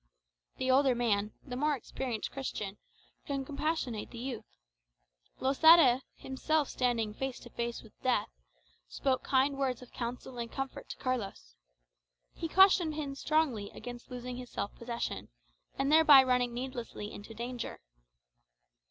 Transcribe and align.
The 0.57 0.71
older 0.71 0.95
man, 0.95 1.33
the 1.43 1.55
more 1.55 1.75
experienced 1.75 2.31
Christian, 2.31 2.79
could 3.27 3.45
compassionate 3.45 4.09
the 4.09 4.17
youth. 4.17 4.45
Losada, 5.39 6.01
himself 6.15 6.69
standing 6.69 7.13
"face 7.13 7.39
to 7.41 7.51
face 7.51 7.83
with 7.83 7.93
death," 8.01 8.29
spoke 8.89 9.21
kind 9.23 9.59
words 9.59 9.83
of 9.83 9.91
counsel 9.91 10.39
and 10.39 10.51
comfort 10.51 10.89
to 10.89 10.97
Carlos. 10.97 11.53
He 12.33 12.47
cautioned 12.47 12.95
him 12.95 13.13
strongly 13.13 13.69
against 13.75 14.09
losing 14.09 14.37
his 14.37 14.49
self 14.49 14.73
possession, 14.73 15.29
and 15.77 15.91
thereby 15.91 16.23
running 16.23 16.51
needlessly 16.51 17.11
into 17.13 17.35
danger. 17.35 17.79